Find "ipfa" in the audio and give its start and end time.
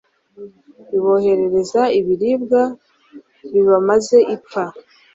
4.35-4.63